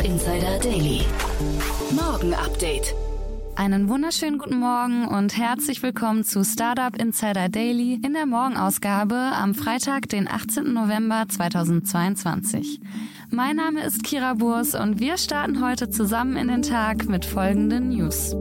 [0.00, 1.00] Startup Insider Daily.
[1.90, 2.94] Morgen Update.
[3.56, 9.54] Einen wunderschönen guten Morgen und herzlich willkommen zu Startup Insider Daily in der Morgenausgabe am
[9.54, 10.72] Freitag, den 18.
[10.72, 12.80] November 2022.
[13.28, 17.90] Mein Name ist Kira Burs und wir starten heute zusammen in den Tag mit folgenden
[17.90, 18.34] News.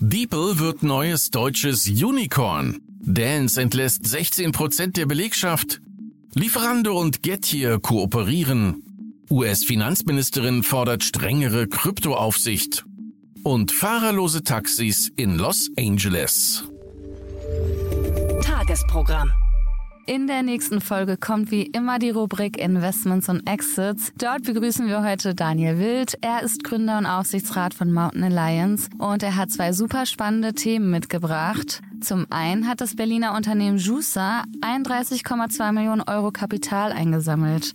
[0.00, 2.80] Diepel wird neues deutsches Unicorn.
[3.00, 5.80] Dance entlässt 16% der Belegschaft.
[6.36, 8.82] Lieferando und Gettier kooperieren.
[9.30, 12.84] US-Finanzministerin fordert strengere Kryptoaufsicht.
[13.44, 16.64] Und fahrerlose Taxis in Los Angeles.
[18.42, 19.30] Tagesprogramm.
[20.06, 24.12] In der nächsten Folge kommt wie immer die Rubrik Investments und Exits.
[24.18, 26.18] Dort begrüßen wir heute Daniel Wild.
[26.20, 30.90] Er ist Gründer und Aufsichtsrat von Mountain Alliance und er hat zwei super spannende Themen
[30.90, 31.80] mitgebracht.
[32.02, 37.72] Zum einen hat das Berliner Unternehmen Jusa 31,2 Millionen Euro Kapital eingesammelt.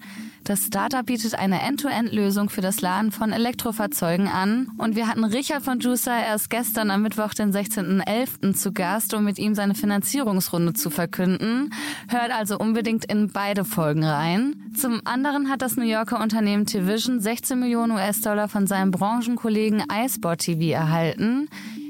[0.50, 4.72] Das Startup bietet eine End-to-End-Lösung für das Laden von Elektrofahrzeugen an.
[4.80, 8.56] Und wir hatten Richard von Juicer erst gestern am Mittwoch, den 16.11.
[8.56, 11.72] zu Gast, um mit ihm seine Finanzierungsrunde zu verkünden.
[12.08, 14.56] Hört also unbedingt in beide Folgen rein.
[14.76, 20.42] Zum anderen hat das New Yorker Unternehmen T-Vision 16 Millionen US-Dollar von seinem Branchenkollegen iSport
[20.42, 21.48] TV erhalten.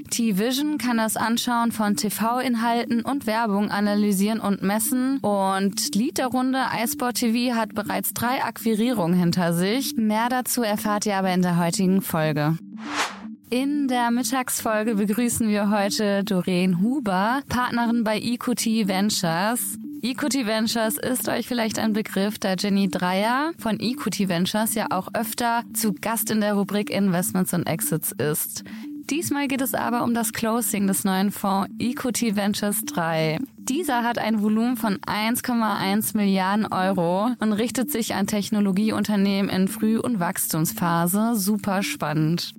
[0.09, 5.19] T-Vision kann das Anschauen von TV-Inhalten und Werbung analysieren und messen.
[5.19, 9.95] Und Lied der Runde iSport TV hat bereits drei Akquirierungen hinter sich.
[9.95, 12.57] Mehr dazu erfahrt ihr aber in der heutigen Folge.
[13.49, 19.79] In der Mittagsfolge begrüßen wir heute Doreen Huber, Partnerin bei EQT Ventures.
[20.01, 25.09] EQT Ventures ist euch vielleicht ein Begriff, da Jenny Dreier von EQT Ventures ja auch
[25.13, 28.63] öfter zu Gast in der Rubrik Investments und Exits ist.
[29.09, 33.39] Diesmal geht es aber um das Closing des neuen Fonds Equity Ventures 3.
[33.57, 39.97] Dieser hat ein Volumen von 1,1 Milliarden Euro und richtet sich an Technologieunternehmen in Früh-
[39.97, 41.33] und Wachstumsphase.
[41.35, 42.53] Super spannend.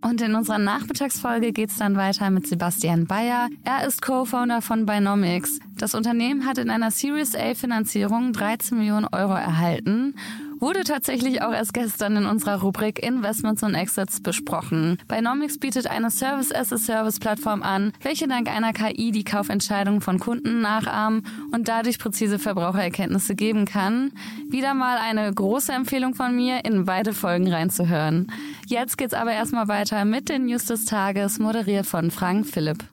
[0.00, 3.48] Und in unserer Nachmittagsfolge geht's dann weiter mit Sebastian Bayer.
[3.64, 5.58] Er ist Co-Founder von Binomics.
[5.76, 10.14] Das Unternehmen hat in einer Series A Finanzierung 13 Millionen Euro erhalten
[10.60, 14.98] wurde tatsächlich auch erst gestern in unserer Rubrik Investments und Exits besprochen.
[15.08, 21.68] Binomics bietet eine Service-as-a-Service-Plattform an, welche dank einer KI die Kaufentscheidungen von Kunden nachahmen und
[21.68, 24.12] dadurch präzise Verbrauchererkenntnisse geben kann.
[24.50, 28.32] Wieder mal eine große Empfehlung von mir, in beide Folgen reinzuhören.
[28.66, 32.84] Jetzt geht's aber erstmal weiter mit den News des Tages, moderiert von Frank Philipp.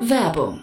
[0.00, 0.62] Werbung.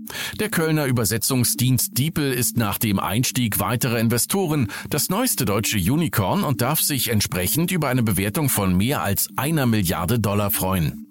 [0.39, 6.61] Der Kölner Übersetzungsdienst Diepel ist nach dem Einstieg weiterer Investoren das neueste deutsche Unicorn und
[6.61, 11.10] darf sich entsprechend über eine Bewertung von mehr als einer Milliarde Dollar freuen.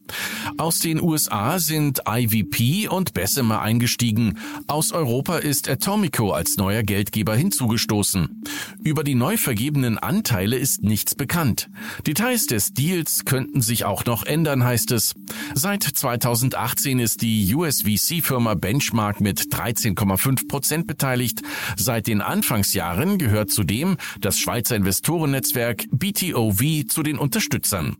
[0.58, 4.38] Aus den USA sind IVP und Bessemer eingestiegen.
[4.66, 8.42] Aus Europa ist Atomico als neuer Geldgeber hinzugestoßen.
[8.82, 11.68] Über die neu vergebenen Anteile ist nichts bekannt.
[12.06, 15.14] Details des Deals könnten sich auch noch ändern, heißt es.
[15.54, 21.42] Seit 2018 ist die USVC-Firma Benchmark mit 13,5 Prozent beteiligt.
[21.76, 27.96] Seit den Anfangsjahren gehört zudem das Schweizer Investorennetzwerk BTOV zu den Unterstützern.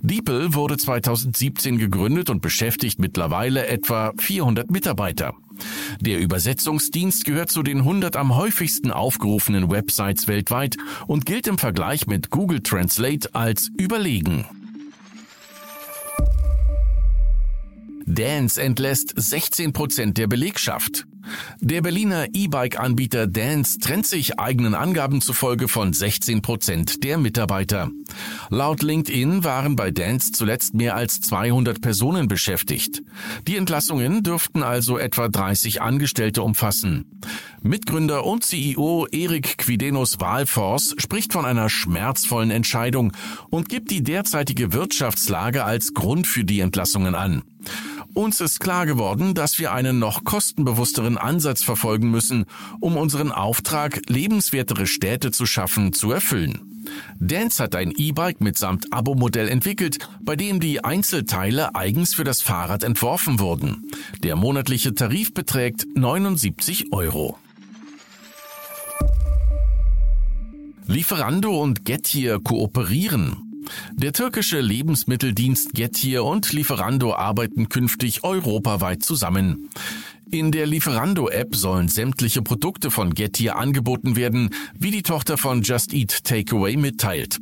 [0.00, 5.34] Diepel wurde 2017 gegründet und beschäftigt mittlerweile etwa 400 Mitarbeiter.
[6.00, 10.76] Der Übersetzungsdienst gehört zu den 100 am häufigsten aufgerufenen Websites weltweit
[11.06, 14.44] und gilt im Vergleich mit Google Translate als überlegen.
[18.06, 21.06] Dance entlässt 16 Prozent der Belegschaft.
[21.60, 27.90] Der Berliner E-Bike-Anbieter Dance trennt sich eigenen Angaben zufolge von 16 Prozent der Mitarbeiter.
[28.48, 33.02] Laut LinkedIn waren bei Dance zuletzt mehr als 200 Personen beschäftigt.
[33.48, 37.20] Die Entlassungen dürften also etwa 30 Angestellte umfassen.
[37.62, 43.12] Mitgründer und CEO Erik Quidenos Wahlforce spricht von einer schmerzvollen Entscheidung
[43.50, 47.42] und gibt die derzeitige Wirtschaftslage als Grund für die Entlassungen an.
[48.16, 52.46] Uns ist klar geworden, dass wir einen noch kostenbewussteren Ansatz verfolgen müssen,
[52.80, 56.86] um unseren Auftrag, lebenswertere Städte zu schaffen, zu erfüllen.
[57.20, 62.84] Dance hat ein E-Bike mitsamt Abo-Modell entwickelt, bei dem die Einzelteile eigens für das Fahrrad
[62.84, 63.90] entworfen wurden.
[64.22, 67.36] Der monatliche Tarif beträgt 79 Euro.
[70.86, 73.45] Lieferando und Getir kooperieren.
[73.94, 79.68] Der türkische Lebensmitteldienst Getir und Lieferando arbeiten künftig europaweit zusammen.
[80.30, 85.94] In der Lieferando-App sollen sämtliche Produkte von Getir angeboten werden, wie die Tochter von Just
[85.94, 87.38] Eat Takeaway mitteilt.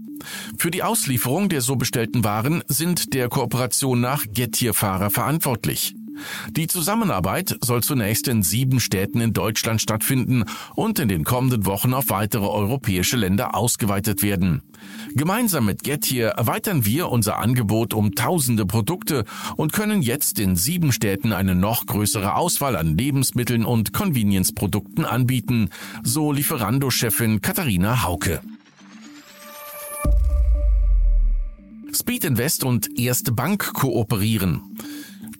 [0.59, 5.95] Für die Auslieferung der so bestellten Waren sind der Kooperation nach Getir-Fahrer verantwortlich.
[6.51, 10.45] Die Zusammenarbeit soll zunächst in sieben Städten in Deutschland stattfinden
[10.75, 14.63] und in den kommenden Wochen auf weitere europäische Länder ausgeweitet werden.
[15.15, 19.25] Gemeinsam mit Getir erweitern wir unser Angebot um tausende Produkte
[19.57, 25.71] und können jetzt in sieben Städten eine noch größere Auswahl an Lebensmitteln und Convenience-Produkten anbieten,
[26.03, 28.41] so Lieferando-Chefin Katharina Hauke.
[31.95, 34.77] Speed Invest und Erste Bank kooperieren.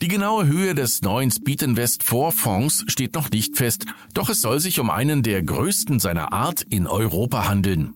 [0.03, 4.59] Die genaue Höhe des neuen Speed Invest Fonds steht noch nicht fest, doch es soll
[4.61, 7.95] sich um einen der größten seiner Art in Europa handeln.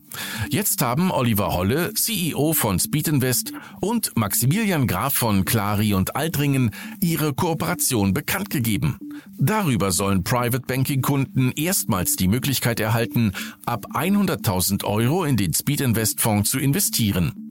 [0.50, 6.70] Jetzt haben Oliver Holle, CEO von Speed Invest und Maximilian Graf von Clari und Altringen
[7.00, 8.98] ihre Kooperation bekannt gegeben.
[9.36, 13.32] Darüber sollen Private Banking Kunden erstmals die Möglichkeit erhalten,
[13.66, 17.47] ab 100.000 Euro in den Speed Invest Fonds zu investieren.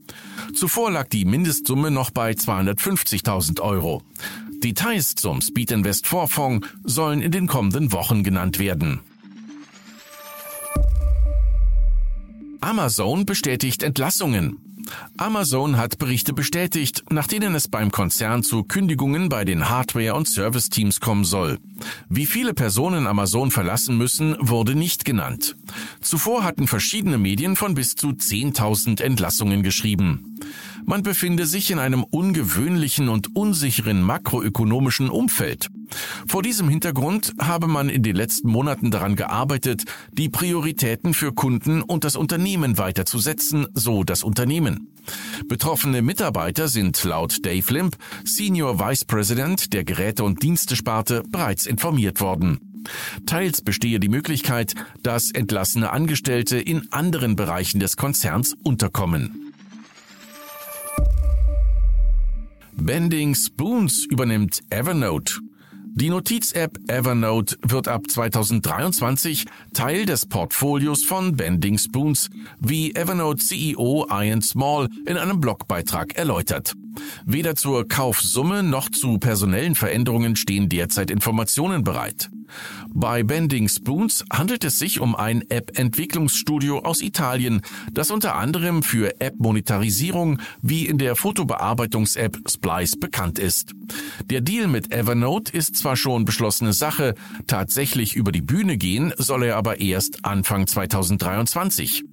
[0.58, 4.02] Zuvor lag die Mindestsumme noch bei 250.000 Euro.
[4.60, 5.72] Details zum Speed
[6.04, 8.98] Vorfonds sollen in den kommenden Wochen genannt werden.
[12.60, 14.58] Amazon bestätigt Entlassungen.
[15.16, 20.26] Amazon hat Berichte bestätigt, nach denen es beim Konzern zu Kündigungen bei den Hardware- und
[20.26, 21.58] Service-Teams kommen soll.
[22.08, 25.56] Wie viele Personen Amazon verlassen müssen, wurde nicht genannt.
[26.00, 30.27] Zuvor hatten verschiedene Medien von bis zu 10.000 Entlassungen geschrieben.
[30.84, 35.68] Man befinde sich in einem ungewöhnlichen und unsicheren makroökonomischen Umfeld.
[36.26, 41.82] Vor diesem Hintergrund habe man in den letzten Monaten daran gearbeitet, die Prioritäten für Kunden
[41.82, 44.88] und das Unternehmen weiterzusetzen, so das Unternehmen.
[45.46, 52.20] Betroffene Mitarbeiter sind laut Dave Limp, Senior Vice President der Geräte- und Dienstesparte, bereits informiert
[52.20, 52.60] worden.
[53.26, 59.47] Teils bestehe die Möglichkeit, dass entlassene Angestellte in anderen Bereichen des Konzerns unterkommen.
[62.80, 65.40] Bending Spoons übernimmt Evernote.
[65.94, 72.30] Die Notiz-App Evernote wird ab 2023 Teil des Portfolios von Bending Spoons,
[72.60, 76.74] wie Evernote CEO Ian Small in einem Blogbeitrag erläutert.
[77.26, 82.30] Weder zur Kaufsumme noch zu personellen Veränderungen stehen derzeit Informationen bereit.
[82.88, 87.62] Bei Bending Spoons handelt es sich um ein App-Entwicklungsstudio aus Italien,
[87.92, 93.72] das unter anderem für App-Monetarisierung wie in der Fotobearbeitungs-App Splice bekannt ist.
[94.26, 97.14] Der Deal mit Evernote ist zwar schon beschlossene Sache,
[97.46, 102.04] tatsächlich über die Bühne gehen soll er aber erst Anfang 2023.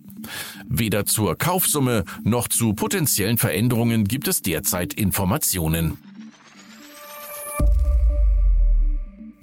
[0.68, 5.98] Weder zur Kaufsumme noch zu potenziellen Veränderungen gibt es derzeit Informationen.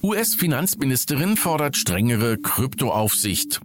[0.04, 3.60] US-Finanzministerin fordert strengere Kryptoaufsicht.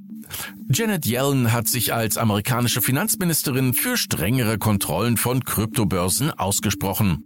[0.70, 7.24] Janet Yellen hat sich als amerikanische Finanzministerin für strengere Kontrollen von Kryptobörsen ausgesprochen.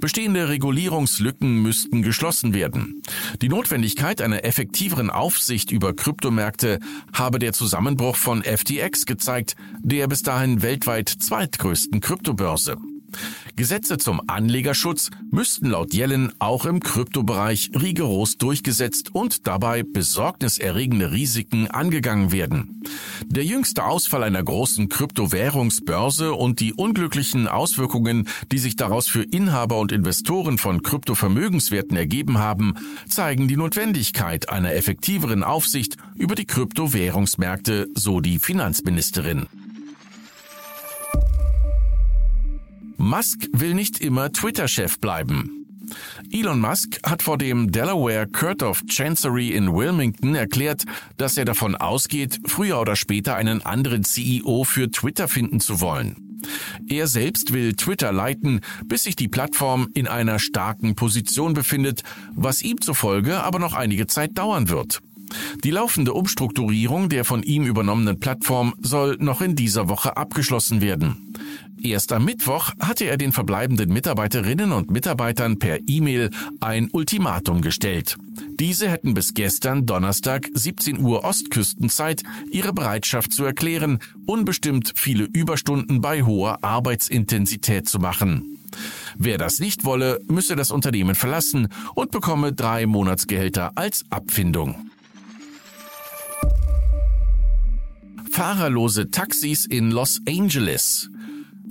[0.00, 3.02] Bestehende Regulierungslücken müssten geschlossen werden.
[3.40, 6.80] Die Notwendigkeit einer effektiveren Aufsicht über Kryptomärkte
[7.12, 12.78] habe der Zusammenbruch von FTX gezeigt, der bis dahin weltweit zweitgrößten Kryptobörse.
[13.56, 21.68] Gesetze zum Anlegerschutz müssten laut Yellen auch im Kryptobereich rigoros durchgesetzt und dabei besorgniserregende Risiken
[21.68, 22.82] angegangen werden.
[23.26, 29.78] Der jüngste Ausfall einer großen Kryptowährungsbörse und die unglücklichen Auswirkungen, die sich daraus für Inhaber
[29.78, 32.74] und Investoren von Kryptovermögenswerten ergeben haben,
[33.08, 39.46] zeigen die Notwendigkeit einer effektiveren Aufsicht über die Kryptowährungsmärkte, so die Finanzministerin.
[43.00, 45.66] Musk will nicht immer Twitter-Chef bleiben.
[46.30, 50.84] Elon Musk hat vor dem Delaware Court of Chancery in Wilmington erklärt,
[51.16, 56.42] dass er davon ausgeht, früher oder später einen anderen CEO für Twitter finden zu wollen.
[56.88, 62.02] Er selbst will Twitter leiten, bis sich die Plattform in einer starken Position befindet,
[62.34, 65.00] was ihm zufolge aber noch einige Zeit dauern wird.
[65.64, 71.34] Die laufende Umstrukturierung der von ihm übernommenen Plattform soll noch in dieser Woche abgeschlossen werden.
[71.82, 78.18] Erst am Mittwoch hatte er den verbleibenden Mitarbeiterinnen und Mitarbeitern per E-Mail ein Ultimatum gestellt.
[78.58, 86.02] Diese hätten bis gestern Donnerstag 17 Uhr Ostküstenzeit ihre Bereitschaft zu erklären, unbestimmt viele Überstunden
[86.02, 88.58] bei hoher Arbeitsintensität zu machen.
[89.16, 94.90] Wer das nicht wolle, müsse das Unternehmen verlassen und bekomme drei Monatsgehälter als Abfindung.
[98.30, 101.10] Fahrerlose Taxis in Los Angeles.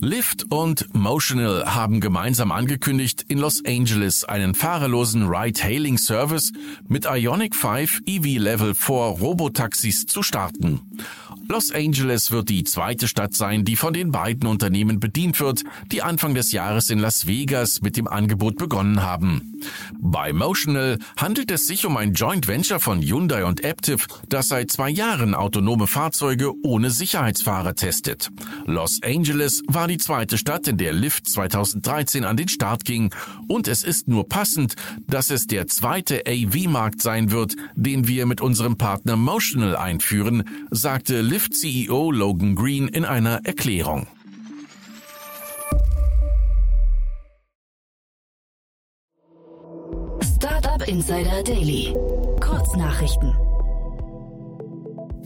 [0.02, 6.52] Lyft und Motional haben gemeinsam angekündigt, in Los Angeles einen fahrerlosen Ride-Hailing-Service
[6.88, 10.82] mit Ionic 5 EV Level 4 Robotaxis zu starten.
[11.52, 16.04] Los Angeles wird die zweite Stadt sein, die von den beiden Unternehmen bedient wird, die
[16.04, 19.60] Anfang des Jahres in Las Vegas mit dem Angebot begonnen haben.
[20.00, 24.70] Bei Motional handelt es sich um ein Joint Venture von Hyundai und Aptiv, das seit
[24.70, 28.30] zwei Jahren autonome Fahrzeuge ohne Sicherheitsfahrer testet.
[28.68, 33.12] Los Angeles war die zweite Stadt, in der Lyft 2013 an den Start ging
[33.48, 34.76] und es ist nur passend,
[35.08, 41.22] dass es der zweite AV-Markt sein wird, den wir mit unserem Partner Motional einführen, sagte
[41.22, 44.08] Lyft Lyft-CEO Logan Green in einer Erklärung.
[50.36, 51.94] Startup Insider Daily.
[52.42, 53.34] Kurznachrichten.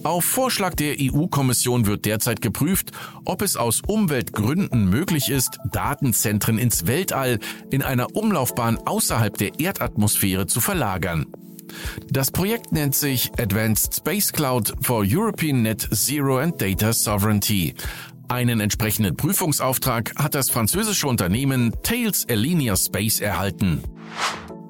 [0.03, 2.91] Auf Vorschlag der EU-Kommission wird derzeit geprüft,
[3.25, 7.39] ob es aus Umweltgründen möglich ist, Datenzentren ins Weltall
[7.71, 11.32] in einer Umlaufbahn außerhalb der Erdatmosphäre zu verlagern.
[12.09, 17.75] Das Projekt nennt sich Advanced Space Cloud for European Net Zero and Data Sovereignty.
[18.29, 23.83] Einen entsprechenden Prüfungsauftrag hat das französische Unternehmen Tails Alinea Space erhalten.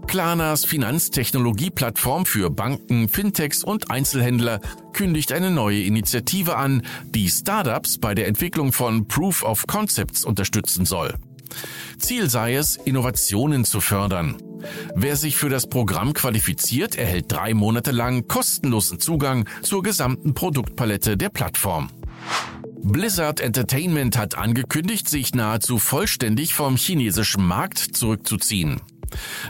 [0.08, 4.60] Klarnas Finanztechnologieplattform für Banken, Fintechs und Einzelhändler
[4.92, 6.84] kündigt eine neue Initiative an,
[7.16, 11.16] die Startups bei der Entwicklung von Proof of Concepts unterstützen soll.
[11.98, 14.36] Ziel sei es, Innovationen zu fördern.
[14.96, 21.18] Wer sich für das Programm qualifiziert, erhält drei Monate lang kostenlosen Zugang zur gesamten Produktpalette
[21.18, 21.90] der Plattform.
[22.82, 28.82] Blizzard Entertainment hat angekündigt, sich nahezu vollständig vom chinesischen Markt zurückzuziehen.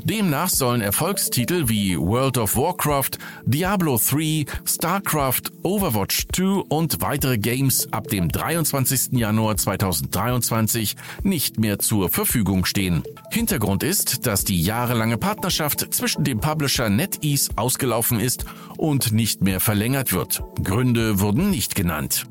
[0.04, 3.12] Demnach sollen Erfolgstitel wie World of Warcraft,
[3.46, 9.14] Diablo 3, StarCraft, Overwatch 2 und weitere Games ab dem 23.
[9.14, 13.04] Januar 2023 nicht mehr zur Verfügung stehen.
[13.32, 18.46] Hintergrund ist, dass die jahrelange Partnerschaft zwischen dem Publisher NetEase ausgelaufen ist
[18.78, 20.44] und nicht mehr verlängert wird.
[20.64, 22.26] Gründe wurden nicht genannt.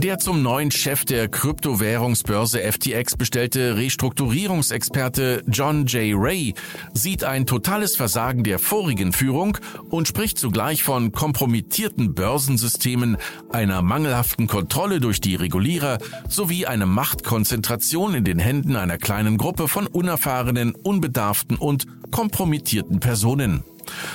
[0.00, 6.16] Der zum neuen Chef der Kryptowährungsbörse FTX bestellte Restrukturierungsexperte John J.
[6.16, 6.54] Ray
[6.94, 9.58] sieht ein totales Versagen der vorigen Führung
[9.90, 13.16] und spricht zugleich von kompromittierten Börsensystemen,
[13.50, 19.66] einer mangelhaften Kontrolle durch die Regulierer sowie eine Machtkonzentration in den Händen einer kleinen Gruppe
[19.66, 23.64] von unerfahrenen, unbedarften und kompromittierten Personen.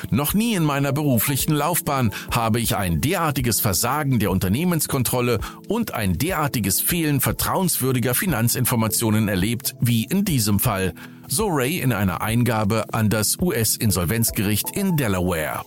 [0.10, 6.18] Noch nie in meiner beruflichen Laufbahn habe ich ein derartiges Versagen der Unternehmenskontrolle und ein
[6.18, 10.94] derartiges Fehlen vertrauenswürdiger Finanzinformationen erlebt wie in diesem Fall,
[11.28, 15.64] so Ray in einer Eingabe an das US-Insolvenzgericht in Delaware.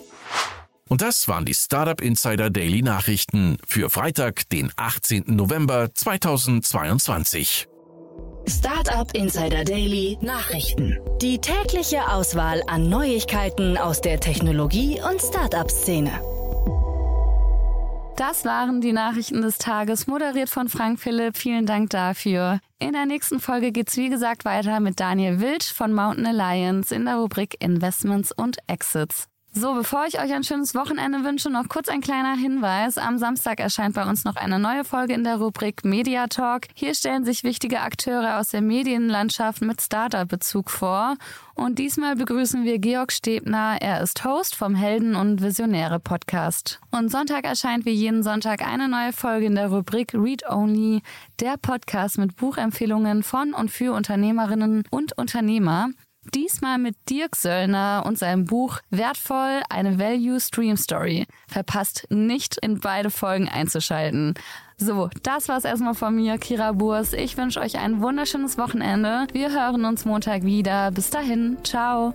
[0.88, 5.24] Und das waren die Startup Insider Daily Nachrichten für Freitag, den 18.
[5.26, 7.66] November 2022.
[8.48, 10.98] Startup Insider Daily Nachrichten.
[11.20, 16.12] Die tägliche Auswahl an Neuigkeiten aus der Technologie- und Startup-Szene.
[18.16, 21.36] Das waren die Nachrichten des Tages, moderiert von Frank Philipp.
[21.36, 22.60] Vielen Dank dafür.
[22.78, 27.04] In der nächsten Folge geht's wie gesagt weiter mit Daniel Wild von Mountain Alliance in
[27.04, 29.28] der Rubrik Investments und Exits.
[29.58, 32.98] So, bevor ich euch ein schönes Wochenende wünsche, noch kurz ein kleiner Hinweis.
[32.98, 36.66] Am Samstag erscheint bei uns noch eine neue Folge in der Rubrik Media Talk.
[36.74, 41.16] Hier stellen sich wichtige Akteure aus der Medienlandschaft mit Startup-Bezug vor.
[41.54, 43.78] Und diesmal begrüßen wir Georg Stebner.
[43.80, 46.78] Er ist Host vom Helden- und Visionäre-Podcast.
[46.90, 51.00] Und Sonntag erscheint wie jeden Sonntag eine neue Folge in der Rubrik Read Only,
[51.40, 55.88] der Podcast mit Buchempfehlungen von und für Unternehmerinnen und Unternehmer.
[56.34, 61.26] Diesmal mit Dirk Söllner und seinem Buch Wertvoll, eine Value Stream Story.
[61.48, 64.34] Verpasst nicht, in beide Folgen einzuschalten.
[64.78, 67.12] So, das war's erstmal von mir, Kira Burs.
[67.12, 69.26] Ich wünsche euch ein wunderschönes Wochenende.
[69.32, 70.90] Wir hören uns Montag wieder.
[70.90, 72.14] Bis dahin, ciao.